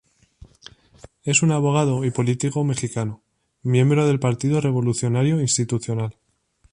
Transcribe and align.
Es 1.21 1.43
un 1.43 1.51
abogado 1.51 2.03
y 2.05 2.09
político 2.09 2.63
mexicano, 2.63 3.21
miembro 3.61 4.07
del 4.07 4.19
Partido 4.19 4.59
Revolucionario 4.59 5.39
Institucional. 5.39 6.17